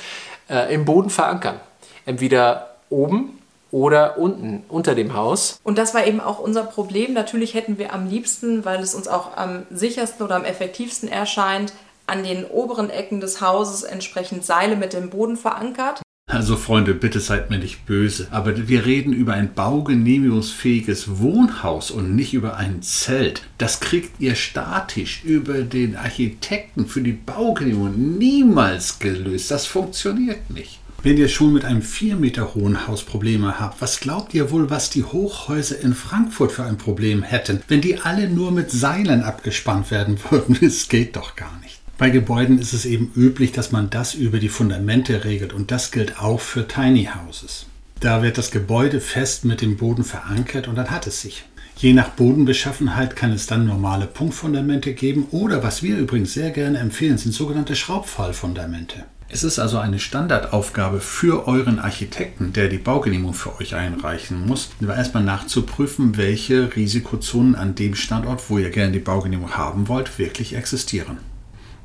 äh, 0.50 0.74
im 0.74 0.86
Boden 0.86 1.10
verankern. 1.10 1.60
Entweder 2.06 2.76
oben 2.90 3.40
oder 3.72 4.18
unten 4.18 4.64
unter 4.68 4.96
dem 4.96 5.14
Haus. 5.14 5.60
Und 5.64 5.78
das 5.78 5.94
war 5.94 6.06
eben 6.06 6.20
auch 6.20 6.40
unser 6.40 6.64
Problem. 6.64 7.14
Natürlich 7.14 7.54
hätten 7.54 7.78
wir 7.78 7.94
am 7.94 8.10
liebsten, 8.10 8.66
weil 8.66 8.82
es 8.82 8.94
uns 8.94 9.08
auch 9.08 9.38
am 9.38 9.66
sichersten 9.70 10.26
oder 10.26 10.36
am 10.36 10.44
effektivsten 10.44 11.10
erscheint, 11.10 11.74
an 12.06 12.24
den 12.24 12.46
oberen 12.46 12.90
Ecken 12.90 13.22
des 13.22 13.40
Hauses 13.40 13.84
entsprechend 13.84 14.46
Seile 14.46 14.76
mit 14.76 14.92
dem 14.92 15.10
Boden 15.10 15.38
verankert. 15.38 16.02
Also 16.32 16.56
Freunde, 16.56 16.94
bitte 16.94 17.20
seid 17.20 17.50
mir 17.50 17.58
nicht 17.58 17.86
böse, 17.86 18.30
aber 18.32 18.68
wir 18.70 18.86
reden 18.86 19.12
über 19.12 19.34
ein 19.34 19.54
baugenehmigungsfähiges 19.54 21.20
Wohnhaus 21.20 21.92
und 21.92 22.16
nicht 22.16 22.34
über 22.34 22.56
ein 22.56 22.82
Zelt. 22.82 23.44
Das 23.58 23.82
kriegt 23.82 24.22
ihr 24.22 24.36
statisch 24.36 25.24
über 25.26 25.62
den 25.64 25.98
Architekten 25.98 26.88
für 26.88 27.02
die 27.02 27.12
Baugenehmigung 27.12 28.18
niemals 28.18 29.00
gelöst. 29.00 29.52
Das 29.52 29.66
funktioniert 29.66 30.50
nicht. 30.50 30.80
Wenn 31.04 31.18
ihr 31.18 31.28
schon 31.28 31.52
mit 31.52 31.66
einem 31.66 31.82
4 31.82 32.16
Meter 32.16 32.54
hohen 32.54 32.88
Haus 32.88 33.04
Probleme 33.04 33.60
habt, 33.60 33.82
was 33.82 34.00
glaubt 34.00 34.34
ihr 34.34 34.52
wohl, 34.52 34.70
was 34.70 34.90
die 34.90 35.04
Hochhäuser 35.04 35.82
in 35.82 35.96
Frankfurt 35.96 36.54
für 36.54 36.64
ein 36.64 36.78
Problem 36.78 37.24
hätten, 37.24 37.62
wenn 37.68 37.82
die 37.82 38.00
alle 38.00 38.30
nur 38.30 38.52
mit 38.52 38.72
Seilen 38.72 39.22
abgespannt 39.22 39.92
werden 39.92 40.18
würden? 40.30 40.58
Das 40.62 40.88
geht 40.88 41.18
doch 41.18 41.36
gar 41.36 41.60
nicht. 41.60 41.81
Bei 42.02 42.10
Gebäuden 42.10 42.58
ist 42.58 42.74
es 42.74 42.86
eben 42.86 43.12
üblich, 43.16 43.52
dass 43.52 43.72
man 43.72 43.92
das 43.92 44.16
über 44.16 44.40
die 44.40 44.50
Fundamente 44.50 45.24
regelt 45.24 45.54
und 45.54 45.70
das 45.70 45.92
gilt 45.92 46.20
auch 46.20 46.40
für 46.40 46.68
Tiny 46.68 47.08
Houses. 47.14 47.68
Da 48.00 48.24
wird 48.24 48.40
das 48.40 48.50
Gebäude 48.50 49.00
fest 49.00 49.46
mit 49.46 49.62
dem 49.62 49.78
Boden 49.78 50.04
verankert 50.04 50.68
und 50.68 50.74
dann 50.74 50.90
hat 50.90 51.06
es 51.06 51.22
sich. 51.22 51.46
Je 51.78 51.94
nach 51.94 52.10
Bodenbeschaffenheit 52.10 53.16
kann 53.16 53.32
es 53.32 53.46
dann 53.46 53.68
normale 53.68 54.08
Punktfundamente 54.08 54.96
geben 54.96 55.28
oder 55.30 55.62
was 55.62 55.84
wir 55.84 55.96
übrigens 55.96 56.34
sehr 56.34 56.50
gerne 56.50 56.80
empfehlen, 56.80 57.20
sind 57.20 57.34
sogenannte 57.34 57.76
Schraubfallfundamente. 57.76 59.04
Es 59.30 59.44
ist 59.44 59.60
also 59.60 59.78
eine 59.78 60.00
Standardaufgabe 60.00 61.02
für 61.02 61.48
euren 61.48 61.78
Architekten, 61.78 62.52
der 62.52 62.68
die 62.68 62.80
Baugenehmigung 62.80 63.36
für 63.36 63.60
euch 63.60 63.76
einreichen 63.76 64.48
muss, 64.48 64.72
erstmal 64.82 65.24
nachzuprüfen, 65.24 66.18
welche 66.18 66.76
Risikozonen 66.76 67.54
an 67.54 67.76
dem 67.76 67.94
Standort, 67.94 68.50
wo 68.50 68.58
ihr 68.58 68.72
gerne 68.72 68.92
die 68.92 68.98
Baugenehmigung 68.98 69.56
haben 69.56 69.88
wollt, 69.88 70.18
wirklich 70.18 70.56
existieren. 70.56 71.31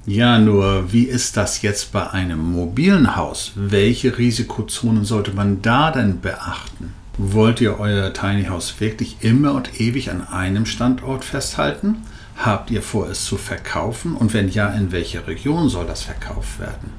Ja, 0.08 0.38
nur 0.38 0.92
wie 0.92 1.02
ist 1.02 1.36
das 1.36 1.62
jetzt 1.62 1.90
bei 1.90 2.08
einem 2.08 2.38
mobilen 2.38 3.16
Haus? 3.16 3.50
Welche 3.56 4.16
Risikozonen 4.16 5.04
sollte 5.04 5.32
man 5.32 5.62
da 5.62 5.90
denn 5.90 6.20
beachten? 6.20 6.94
Wollt 7.18 7.60
ihr 7.60 7.80
euer 7.80 8.12
Tiny 8.12 8.44
House 8.44 8.78
wirklich 8.78 9.16
immer 9.22 9.52
und 9.52 9.80
ewig 9.80 10.12
an 10.12 10.24
einem 10.28 10.64
Standort 10.64 11.24
festhalten? 11.24 12.04
Habt 12.36 12.70
ihr 12.70 12.82
vor, 12.82 13.10
es 13.10 13.24
zu 13.24 13.36
verkaufen? 13.36 14.14
Und 14.14 14.32
wenn 14.32 14.48
ja, 14.48 14.68
in 14.68 14.92
welche 14.92 15.26
Region 15.26 15.68
soll 15.68 15.86
das 15.86 16.02
verkauft 16.02 16.60
werden? 16.60 16.92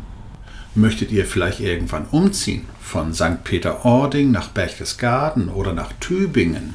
Möchtet 0.75 1.09
ihr 1.09 1.25
vielleicht 1.25 1.61
irgendwann 1.61 2.07
umziehen? 2.11 2.65
Von 2.81 3.13
St. 3.13 3.45
Peter-Ording 3.45 4.31
nach 4.31 4.49
Berchtesgaden 4.49 5.47
oder 5.47 5.71
nach 5.71 5.93
Tübingen? 6.01 6.73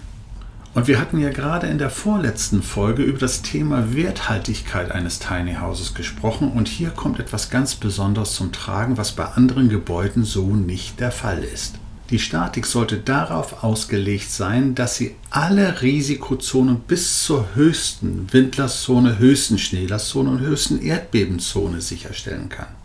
Und 0.75 0.89
wir 0.89 0.99
hatten 0.99 1.19
ja 1.19 1.29
gerade 1.29 1.67
in 1.67 1.77
der 1.77 1.91
vorletzten 1.91 2.63
Folge 2.63 3.03
über 3.03 3.19
das 3.19 3.43
Thema 3.43 3.95
Werthaltigkeit 3.95 4.91
eines 4.91 5.19
Tiny 5.19 5.57
Houses 5.57 5.93
gesprochen 5.93 6.51
und 6.51 6.67
hier 6.67 6.89
kommt 6.89 7.21
etwas 7.21 7.51
ganz 7.51 7.75
Besonderes 7.75 8.35
zum 8.35 8.53
Tragen, 8.53 8.97
was 8.97 9.13
bei 9.13 9.27
anderen 9.27 9.69
Gebäuden 9.69 10.25
so 10.25 10.47
nicht 10.57 10.99
der 10.99 11.13
Fall 11.13 11.45
ist. 11.45 11.75
Die 12.09 12.19
Statik 12.19 12.65
sollte 12.65 12.97
darauf 12.97 13.63
ausgelegt 13.63 14.31
sein, 14.31 14.75
dass 14.75 14.97
sie 14.97 15.15
alle 15.29 15.83
Risikozonen 15.83 16.81
bis 16.81 17.23
zur 17.23 17.55
höchsten 17.55 18.33
Windlastzone, 18.33 19.19
höchsten 19.19 19.59
Schneelastzone 19.59 20.31
und 20.31 20.41
höchsten 20.41 20.81
Erdbebenzone 20.81 21.83
sicherstellen 21.83 22.49
kann. 22.49 22.82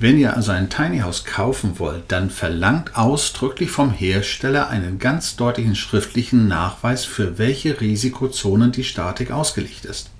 Wenn 0.00 0.16
ihr 0.16 0.36
also 0.36 0.52
ein 0.52 0.70
Tiny 0.70 1.00
House 1.00 1.24
kaufen 1.24 1.80
wollt, 1.80 2.04
dann 2.08 2.30
verlangt 2.30 2.96
ausdrücklich 2.96 3.72
vom 3.72 3.90
Hersteller 3.90 4.68
einen 4.68 5.00
ganz 5.00 5.34
deutlichen 5.34 5.74
schriftlichen 5.74 6.46
Nachweis, 6.46 7.04
für 7.04 7.36
welche 7.38 7.80
Risikozonen 7.80 8.70
die 8.70 8.84
Statik 8.84 9.32
ausgelegt 9.32 9.84
ist. 9.84 10.10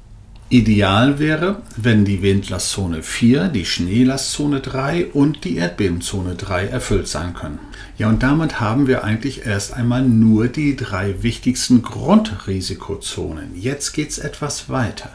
Ideal 0.50 1.20
wäre, 1.20 1.62
wenn 1.76 2.04
die 2.04 2.22
Windlastzone 2.22 3.02
4, 3.04 3.48
die 3.48 3.66
Schneelastzone 3.66 4.60
3 4.60 5.08
und 5.12 5.44
die 5.44 5.56
Erdbebenzone 5.56 6.34
3 6.34 6.66
erfüllt 6.66 7.06
sein 7.06 7.34
können. 7.34 7.60
Ja, 7.98 8.08
und 8.08 8.22
damit 8.22 8.58
haben 8.58 8.88
wir 8.88 9.04
eigentlich 9.04 9.46
erst 9.46 9.74
einmal 9.74 10.02
nur 10.02 10.48
die 10.48 10.74
drei 10.74 11.22
wichtigsten 11.22 11.82
Grundrisikozonen. 11.82 13.54
Jetzt 13.54 13.92
geht 13.92 14.10
es 14.10 14.18
etwas 14.18 14.68
weiter. 14.70 15.10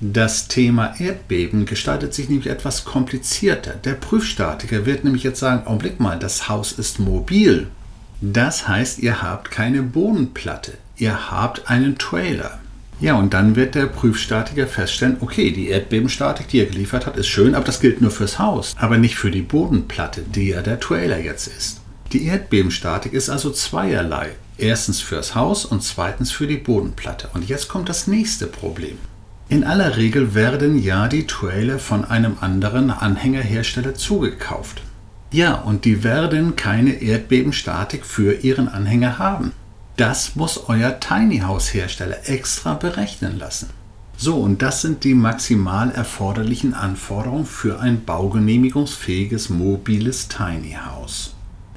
Das 0.00 0.48
Thema 0.48 0.98
Erdbeben 0.98 1.66
gestaltet 1.66 2.14
sich 2.14 2.28
nämlich 2.28 2.48
etwas 2.48 2.84
komplizierter. 2.84 3.74
Der 3.74 3.92
Prüfstatiker 3.92 4.86
wird 4.86 5.04
nämlich 5.04 5.22
jetzt 5.22 5.38
sagen, 5.38 5.66
Augenblick 5.66 6.00
mal, 6.00 6.18
das 6.18 6.48
Haus 6.48 6.72
ist 6.72 6.98
mobil. 6.98 7.68
Das 8.20 8.66
heißt, 8.66 8.98
ihr 8.98 9.22
habt 9.22 9.50
keine 9.50 9.82
Bodenplatte, 9.82 10.72
ihr 10.96 11.30
habt 11.30 11.70
einen 11.70 11.96
Trailer. 11.96 12.58
Ja, 13.00 13.14
und 13.14 13.34
dann 13.34 13.56
wird 13.56 13.74
der 13.74 13.86
Prüfstatiker 13.86 14.66
feststellen, 14.66 15.16
okay, 15.20 15.50
die 15.50 15.68
Erdbebenstatik, 15.68 16.48
die 16.48 16.60
er 16.60 16.66
geliefert 16.66 17.06
hat, 17.06 17.16
ist 17.16 17.28
schön, 17.28 17.54
aber 17.54 17.64
das 17.64 17.80
gilt 17.80 18.00
nur 18.00 18.10
fürs 18.10 18.38
Haus, 18.38 18.74
aber 18.78 18.98
nicht 18.98 19.16
für 19.16 19.30
die 19.30 19.42
Bodenplatte, 19.42 20.22
die 20.22 20.48
ja 20.48 20.62
der 20.62 20.80
Trailer 20.80 21.18
jetzt 21.18 21.48
ist. 21.48 21.80
Die 22.12 22.26
Erdbebenstatik 22.26 23.12
ist 23.12 23.30
also 23.30 23.50
zweierlei. 23.50 24.30
Erstens 24.56 25.00
fürs 25.00 25.34
Haus 25.34 25.64
und 25.64 25.82
zweitens 25.82 26.30
für 26.30 26.46
die 26.46 26.56
Bodenplatte. 26.56 27.28
Und 27.34 27.48
jetzt 27.48 27.68
kommt 27.68 27.88
das 27.88 28.06
nächste 28.06 28.46
Problem. 28.46 28.98
In 29.48 29.64
aller 29.64 29.96
Regel 29.96 30.34
werden 30.34 30.78
ja 30.78 31.06
die 31.06 31.26
Trailer 31.26 31.78
von 31.78 32.04
einem 32.04 32.38
anderen 32.40 32.90
Anhängerhersteller 32.90 33.94
zugekauft. 33.94 34.82
Ja, 35.30 35.54
und 35.54 35.84
die 35.84 36.02
werden 36.02 36.56
keine 36.56 37.02
Erdbebenstatik 37.02 38.06
für 38.06 38.32
ihren 38.32 38.68
Anhänger 38.68 39.18
haben. 39.18 39.52
Das 39.96 40.34
muss 40.34 40.68
euer 40.68 40.98
Tiny 40.98 41.40
House 41.40 41.74
Hersteller 41.74 42.28
extra 42.28 42.74
berechnen 42.74 43.38
lassen. 43.38 43.70
So, 44.16 44.36
und 44.36 44.62
das 44.62 44.80
sind 44.80 45.04
die 45.04 45.14
maximal 45.14 45.90
erforderlichen 45.90 46.72
Anforderungen 46.72 47.46
für 47.46 47.80
ein 47.80 48.04
baugenehmigungsfähiges 48.04 49.50
mobiles 49.50 50.28
Tiny 50.28 50.76
House. 50.86 51.33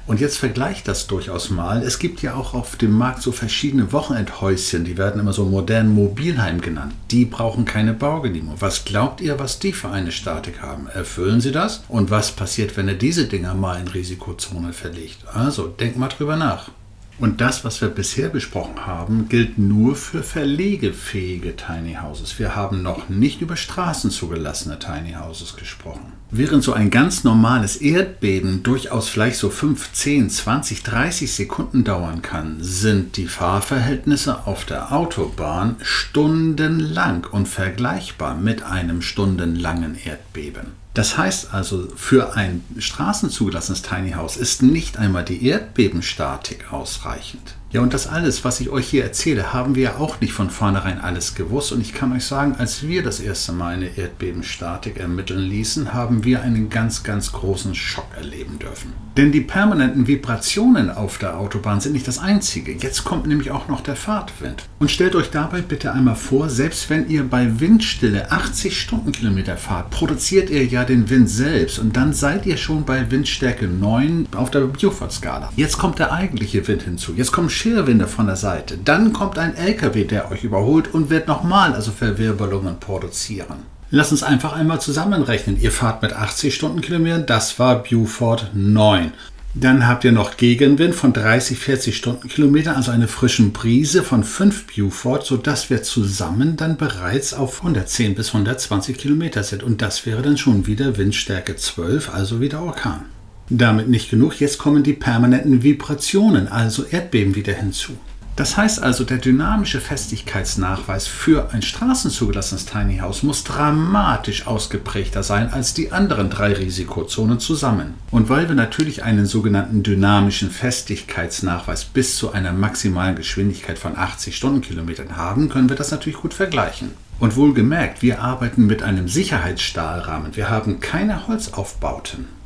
Und 0.08 0.20
jetzt 0.20 0.38
vergleicht 0.38 0.88
das 0.88 1.06
durchaus 1.06 1.50
mal. 1.50 1.82
Es 1.82 1.98
gibt 1.98 2.22
ja 2.22 2.34
auch 2.34 2.54
auf 2.54 2.76
dem 2.76 2.92
Markt 2.92 3.20
so 3.20 3.30
verschiedene 3.30 3.92
Wochenendhäuschen, 3.92 4.84
die 4.84 4.96
werden 4.96 5.20
immer 5.20 5.34
so 5.34 5.44
modern 5.44 5.94
Mobilheim 5.94 6.62
genannt. 6.62 6.94
Die 7.10 7.26
brauchen 7.26 7.66
keine 7.66 7.92
Baugenehmigung. 7.92 8.56
Was 8.58 8.86
glaubt 8.86 9.20
ihr, 9.20 9.38
was 9.38 9.58
die 9.58 9.74
für 9.74 9.90
eine 9.90 10.10
Statik 10.10 10.62
haben? 10.62 10.86
Erfüllen 10.86 11.42
sie 11.42 11.52
das? 11.52 11.82
Und 11.88 12.10
was 12.10 12.32
passiert, 12.32 12.78
wenn 12.78 12.88
er 12.88 12.94
diese 12.94 13.26
Dinger 13.26 13.54
mal 13.54 13.78
in 13.78 13.88
Risikozone 13.88 14.72
verlegt? 14.72 15.18
Also, 15.30 15.66
denkt 15.66 15.98
mal 15.98 16.08
drüber 16.08 16.36
nach. 16.36 16.70
Und 17.18 17.40
das, 17.40 17.64
was 17.64 17.80
wir 17.80 17.88
bisher 17.88 18.28
besprochen 18.28 18.86
haben, 18.86 19.28
gilt 19.28 19.58
nur 19.58 19.96
für 19.96 20.22
verlegefähige 20.22 21.56
Tiny 21.56 21.98
Houses. 22.00 22.38
Wir 22.38 22.54
haben 22.54 22.82
noch 22.82 23.08
nicht 23.08 23.40
über 23.40 23.56
straßenzugelassene 23.56 24.78
Tiny 24.78 25.14
Houses 25.14 25.56
gesprochen. 25.56 26.12
Während 26.30 26.62
so 26.62 26.74
ein 26.74 26.90
ganz 26.90 27.24
normales 27.24 27.76
Erdbeben 27.76 28.62
durchaus 28.62 29.08
vielleicht 29.08 29.38
so 29.38 29.50
5, 29.50 29.92
10, 29.92 30.30
20, 30.30 30.82
30 30.84 31.32
Sekunden 31.32 31.82
dauern 31.82 32.22
kann, 32.22 32.58
sind 32.60 33.16
die 33.16 33.26
Fahrverhältnisse 33.26 34.46
auf 34.46 34.64
der 34.64 34.92
Autobahn 34.92 35.76
stundenlang 35.82 37.26
und 37.30 37.48
vergleichbar 37.48 38.36
mit 38.36 38.62
einem 38.62 39.02
stundenlangen 39.02 39.96
Erdbeben. 40.04 40.77
Das 40.94 41.16
heißt 41.16 41.54
also, 41.54 41.88
für 41.94 42.34
ein 42.34 42.64
straßenzugelassenes 42.78 43.82
Tiny 43.82 44.12
House 44.12 44.36
ist 44.36 44.62
nicht 44.62 44.98
einmal 44.98 45.24
die 45.24 45.46
Erdbebenstatik 45.46 46.72
ausreichend. 46.72 47.54
Ja, 47.70 47.82
und 47.82 47.92
das 47.92 48.06
alles, 48.06 48.44
was 48.44 48.60
ich 48.60 48.70
euch 48.70 48.88
hier 48.88 49.04
erzähle, 49.04 49.52
haben 49.52 49.74
wir 49.74 49.82
ja 49.82 49.96
auch 49.98 50.22
nicht 50.22 50.32
von 50.32 50.48
vornherein 50.48 51.02
alles 51.02 51.34
gewusst. 51.34 51.70
Und 51.70 51.82
ich 51.82 51.92
kann 51.92 52.12
euch 52.12 52.24
sagen, 52.24 52.54
als 52.56 52.82
wir 52.82 53.02
das 53.02 53.20
erste 53.20 53.52
Mal 53.52 53.74
eine 53.74 53.98
Erdbebenstatik 53.98 54.98
ermitteln 54.98 55.40
ließen, 55.40 55.92
haben 55.92 56.24
wir 56.24 56.40
einen 56.40 56.70
ganz, 56.70 57.02
ganz 57.02 57.30
großen 57.30 57.74
Schock 57.74 58.06
erleben 58.16 58.58
dürfen. 58.58 58.94
Denn 59.18 59.32
die 59.32 59.42
permanenten 59.42 60.06
Vibrationen 60.06 60.90
auf 60.90 61.18
der 61.18 61.36
Autobahn 61.36 61.80
sind 61.80 61.92
nicht 61.92 62.08
das 62.08 62.18
einzige. 62.18 62.72
Jetzt 62.72 63.04
kommt 63.04 63.26
nämlich 63.26 63.50
auch 63.50 63.68
noch 63.68 63.82
der 63.82 63.96
Fahrtwind. 63.96 64.62
Und 64.78 64.90
stellt 64.90 65.14
euch 65.14 65.30
dabei 65.30 65.60
bitte 65.60 65.92
einmal 65.92 66.16
vor, 66.16 66.48
selbst 66.48 66.88
wenn 66.88 67.10
ihr 67.10 67.24
bei 67.24 67.60
Windstille 67.60 68.30
80 68.30 68.80
Stundenkilometer 68.80 69.58
fahrt, 69.58 69.90
produziert 69.90 70.48
ihr 70.48 70.64
ja 70.64 70.84
den 70.84 71.10
Wind 71.10 71.28
selbst. 71.28 71.78
Und 71.78 71.96
dann 71.96 72.14
seid 72.14 72.46
ihr 72.46 72.56
schon 72.56 72.84
bei 72.84 73.10
Windstärke 73.10 73.66
9 73.66 74.28
auf 74.34 74.50
der 74.50 74.60
Beaufort-Skala. 74.60 75.52
Jetzt 75.56 75.76
kommt 75.76 75.98
der 75.98 76.12
eigentliche 76.12 76.66
Wind 76.66 76.84
hinzu. 76.84 77.12
Jetzt 77.14 77.32
kommen 77.32 77.50
Schirrwinde 77.58 78.06
von 78.06 78.26
der 78.26 78.36
Seite. 78.36 78.78
Dann 78.82 79.12
kommt 79.12 79.36
ein 79.36 79.56
LKW, 79.56 80.04
der 80.04 80.30
euch 80.30 80.44
überholt 80.44 80.94
und 80.94 81.10
wird 81.10 81.26
nochmal 81.26 81.74
also 81.74 81.90
Verwirbelungen 81.90 82.78
produzieren. 82.78 83.64
Lass 83.90 84.12
uns 84.12 84.22
einfach 84.22 84.52
einmal 84.52 84.80
zusammenrechnen. 84.80 85.60
Ihr 85.60 85.72
fahrt 85.72 86.02
mit 86.02 86.12
80 86.12 86.54
Stundenkilometern, 86.54 87.26
das 87.26 87.58
war 87.58 87.82
Beaufort 87.82 88.50
9. 88.54 89.12
Dann 89.54 89.88
habt 89.88 90.04
ihr 90.04 90.12
noch 90.12 90.36
Gegenwind 90.36 90.94
von 90.94 91.12
30, 91.12 91.58
40 91.58 91.96
Stundenkilometern, 91.96 92.76
also 92.76 92.92
eine 92.92 93.08
frischen 93.08 93.52
Brise 93.52 94.04
von 94.04 94.22
5 94.22 94.66
Beaufort, 94.76 95.22
sodass 95.24 95.68
wir 95.68 95.82
zusammen 95.82 96.56
dann 96.56 96.76
bereits 96.76 97.34
auf 97.34 97.58
110 97.58 98.14
bis 98.14 98.28
120 98.28 98.96
Kilometer 98.96 99.42
sind. 99.42 99.64
Und 99.64 99.82
das 99.82 100.06
wäre 100.06 100.22
dann 100.22 100.36
schon 100.36 100.66
wieder 100.66 100.96
Windstärke 100.96 101.56
12, 101.56 102.14
also 102.14 102.40
wieder 102.40 102.62
Orkan. 102.62 103.06
Damit 103.50 103.88
nicht 103.88 104.10
genug, 104.10 104.40
jetzt 104.40 104.58
kommen 104.58 104.82
die 104.82 104.92
permanenten 104.92 105.62
Vibrationen, 105.62 106.48
also 106.48 106.84
Erdbeben 106.84 107.34
wieder 107.34 107.54
hinzu. 107.54 107.92
Das 108.38 108.56
heißt 108.56 108.80
also, 108.80 109.02
der 109.02 109.18
dynamische 109.18 109.80
Festigkeitsnachweis 109.80 111.08
für 111.08 111.50
ein 111.52 111.60
straßenzugelassenes 111.60 112.66
Tiny 112.66 112.98
House 112.98 113.24
muss 113.24 113.42
dramatisch 113.42 114.46
ausgeprägter 114.46 115.24
sein 115.24 115.52
als 115.52 115.74
die 115.74 115.90
anderen 115.90 116.30
drei 116.30 116.52
Risikozonen 116.52 117.40
zusammen. 117.40 117.94
Und 118.12 118.28
weil 118.28 118.46
wir 118.46 118.54
natürlich 118.54 119.02
einen 119.02 119.26
sogenannten 119.26 119.82
dynamischen 119.82 120.52
Festigkeitsnachweis 120.52 121.84
bis 121.86 122.16
zu 122.16 122.30
einer 122.30 122.52
maximalen 122.52 123.16
Geschwindigkeit 123.16 123.76
von 123.76 123.98
80 123.98 124.36
Stundenkilometern 124.36 125.16
haben, 125.16 125.48
können 125.48 125.68
wir 125.68 125.74
das 125.74 125.90
natürlich 125.90 126.20
gut 126.20 126.32
vergleichen. 126.32 126.92
Und 127.18 127.34
wohlgemerkt, 127.34 128.02
wir 128.02 128.22
arbeiten 128.22 128.68
mit 128.68 128.84
einem 128.84 129.08
Sicherheitsstahlrahmen. 129.08 130.36
Wir 130.36 130.48
haben 130.48 130.78
keine 130.78 131.26
Holzaufbauten. 131.26 132.37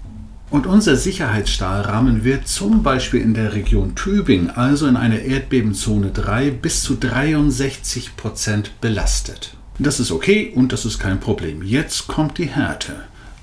Und 0.52 0.66
unser 0.66 0.96
Sicherheitsstahlrahmen 0.96 2.24
wird 2.24 2.46
zum 2.46 2.82
Beispiel 2.82 3.22
in 3.22 3.32
der 3.32 3.54
Region 3.54 3.94
Tübingen, 3.94 4.50
also 4.50 4.86
in 4.86 4.98
einer 4.98 5.20
Erdbebenzone 5.20 6.10
3, 6.10 6.50
bis 6.50 6.82
zu 6.82 6.94
63 6.94 8.18
Prozent 8.18 8.78
belastet. 8.82 9.56
Das 9.78 9.98
ist 9.98 10.12
okay 10.12 10.52
und 10.54 10.74
das 10.74 10.84
ist 10.84 10.98
kein 10.98 11.20
Problem. 11.20 11.62
Jetzt 11.62 12.06
kommt 12.06 12.36
die 12.36 12.50
Härte. 12.50 12.92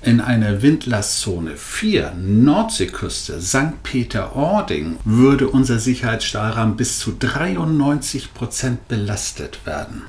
In 0.02 0.20
einer 0.20 0.62
Windlastzone 0.62 1.56
4 1.56 2.12
Nordseeküste 2.16 3.40
St. 3.40 3.82
Peter-Ording 3.82 4.98
würde 5.04 5.48
unser 5.48 5.80
Sicherheitsstahlrahmen 5.80 6.76
bis 6.76 7.00
zu 7.00 7.16
93 7.18 8.34
Prozent 8.34 8.86
belastet 8.86 9.66
werden. 9.66 10.02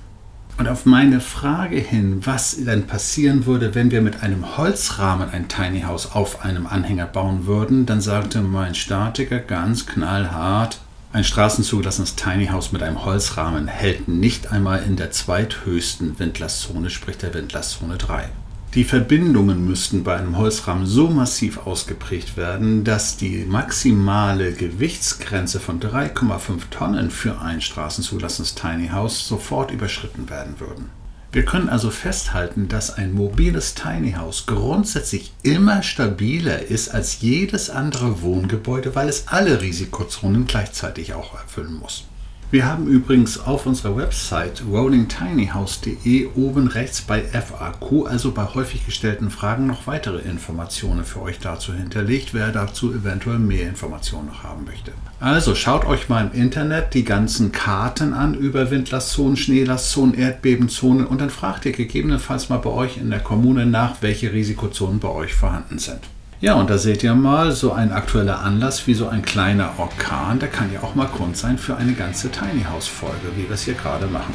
Und 0.61 0.67
auf 0.67 0.85
meine 0.85 1.21
Frage 1.21 1.77
hin, 1.77 2.21
was 2.23 2.55
denn 2.55 2.85
passieren 2.85 3.47
würde, 3.47 3.73
wenn 3.73 3.89
wir 3.89 4.03
mit 4.03 4.21
einem 4.21 4.57
Holzrahmen 4.57 5.31
ein 5.31 5.47
Tiny 5.47 5.81
House 5.81 6.11
auf 6.11 6.45
einem 6.45 6.67
Anhänger 6.67 7.07
bauen 7.07 7.47
würden, 7.47 7.87
dann 7.87 7.99
sagte 7.99 8.43
mein 8.43 8.75
Statiker 8.75 9.39
ganz 9.39 9.87
knallhart, 9.87 10.77
ein 11.13 11.23
straßenzugelassenes 11.23 12.15
Tiny 12.15 12.45
House 12.49 12.71
mit 12.73 12.83
einem 12.83 13.03
Holzrahmen 13.03 13.67
hält 13.67 14.07
nicht 14.07 14.51
einmal 14.51 14.83
in 14.83 14.97
der 14.97 15.09
zweithöchsten 15.09 16.19
Windlastzone, 16.19 16.91
sprich 16.91 17.17
der 17.17 17.33
Windlastzone 17.33 17.97
3. 17.97 18.29
Die 18.73 18.85
Verbindungen 18.85 19.65
müssten 19.65 20.05
bei 20.05 20.15
einem 20.15 20.37
Holzrahmen 20.37 20.85
so 20.85 21.09
massiv 21.09 21.67
ausgeprägt 21.67 22.37
werden, 22.37 22.85
dass 22.85 23.17
die 23.17 23.43
maximale 23.43 24.53
Gewichtsgrenze 24.53 25.59
von 25.59 25.81
3,5 25.81 26.69
Tonnen 26.69 27.11
für 27.11 27.41
ein 27.41 27.59
straßenzugelassenes 27.59 28.55
Tiny 28.55 28.87
House 28.87 29.27
sofort 29.27 29.71
überschritten 29.71 30.29
werden 30.29 30.61
würden. 30.61 30.89
Wir 31.33 31.43
können 31.43 31.67
also 31.67 31.91
festhalten, 31.91 32.69
dass 32.69 32.93
ein 32.93 33.13
mobiles 33.13 33.75
Tiny 33.75 34.13
House 34.13 34.45
grundsätzlich 34.45 35.33
immer 35.43 35.83
stabiler 35.83 36.61
ist 36.65 36.93
als 36.93 37.19
jedes 37.19 37.69
andere 37.69 38.21
Wohngebäude, 38.21 38.95
weil 38.95 39.09
es 39.09 39.27
alle 39.27 39.61
Risikozonen 39.61 40.45
gleichzeitig 40.45 41.13
auch 41.13 41.33
erfüllen 41.33 41.73
muss. 41.73 42.05
Wir 42.51 42.65
haben 42.65 42.85
übrigens 42.87 43.39
auf 43.39 43.65
unserer 43.65 43.95
Website 43.95 44.61
rollingtinyhouse.de 44.69 46.27
oben 46.35 46.67
rechts 46.67 46.99
bei 46.99 47.21
FAQ, 47.21 48.07
also 48.09 48.31
bei 48.31 48.43
häufig 48.43 48.85
gestellten 48.85 49.29
Fragen, 49.29 49.67
noch 49.67 49.87
weitere 49.87 50.19
Informationen 50.19 51.05
für 51.05 51.21
euch 51.21 51.39
dazu 51.39 51.73
hinterlegt, 51.73 52.33
wer 52.33 52.51
dazu 52.51 52.93
eventuell 52.93 53.39
mehr 53.39 53.69
Informationen 53.69 54.27
noch 54.27 54.43
haben 54.43 54.65
möchte. 54.65 54.91
Also 55.21 55.55
schaut 55.55 55.85
euch 55.85 56.09
mal 56.09 56.29
im 56.29 56.41
Internet 56.41 56.93
die 56.93 57.05
ganzen 57.05 57.53
Karten 57.53 58.13
an 58.13 58.33
über 58.33 58.69
Windlastzonen, 58.69 59.37
Schneelastzonen, 59.37 60.13
Erdbebenzonen 60.13 61.07
und 61.07 61.21
dann 61.21 61.29
fragt 61.29 61.65
ihr 61.65 61.71
gegebenenfalls 61.71 62.49
mal 62.49 62.57
bei 62.57 62.71
euch 62.71 62.97
in 62.97 63.11
der 63.11 63.21
Kommune 63.21 63.65
nach, 63.65 64.01
welche 64.01 64.33
Risikozonen 64.33 64.99
bei 64.99 65.07
euch 65.07 65.33
vorhanden 65.33 65.79
sind. 65.79 66.01
Ja, 66.41 66.55
und 66.55 66.71
da 66.71 66.79
seht 66.79 67.03
ihr 67.03 67.13
mal, 67.13 67.51
so 67.51 67.71
ein 67.71 67.91
aktueller 67.91 68.39
Anlass 68.39 68.87
wie 68.87 68.95
so 68.95 69.07
ein 69.07 69.21
kleiner 69.21 69.73
Orkan, 69.77 70.39
der 70.39 70.49
kann 70.49 70.73
ja 70.73 70.81
auch 70.81 70.95
mal 70.95 71.05
Grund 71.05 71.37
sein 71.37 71.59
für 71.59 71.77
eine 71.77 71.93
ganze 71.93 72.31
Tiny 72.31 72.63
House 72.63 72.87
Folge, 72.87 73.27
wie 73.35 73.47
wir 73.47 73.53
es 73.53 73.61
hier 73.61 73.75
gerade 73.75 74.07
machen. 74.07 74.33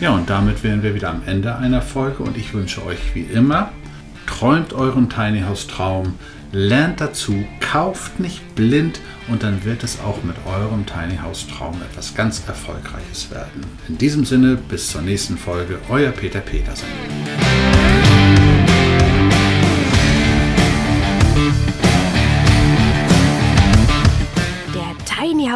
Ja, 0.00 0.10
und 0.10 0.30
damit 0.30 0.62
wären 0.62 0.84
wir 0.84 0.94
wieder 0.94 1.10
am 1.10 1.22
Ende 1.26 1.56
einer 1.56 1.82
Folge 1.82 2.22
und 2.22 2.36
ich 2.36 2.54
wünsche 2.54 2.86
euch 2.86 3.16
wie 3.16 3.22
immer, 3.22 3.72
träumt 4.28 4.72
euren 4.72 5.10
Tiny 5.10 5.40
House 5.40 5.66
Traum, 5.66 6.14
lernt 6.52 7.00
dazu, 7.00 7.44
kauft 7.58 8.20
nicht 8.20 8.54
blind 8.54 9.00
und 9.26 9.42
dann 9.42 9.64
wird 9.64 9.82
es 9.82 9.98
auch 9.98 10.22
mit 10.22 10.36
eurem 10.46 10.86
Tiny 10.86 11.18
House 11.20 11.48
Traum 11.48 11.82
etwas 11.90 12.14
ganz 12.14 12.44
Erfolgreiches 12.46 13.32
werden. 13.32 13.66
In 13.88 13.98
diesem 13.98 14.24
Sinne, 14.24 14.56
bis 14.56 14.92
zur 14.92 15.02
nächsten 15.02 15.36
Folge, 15.36 15.80
euer 15.88 16.12
Peter 16.12 16.38
Petersen. 16.38 16.86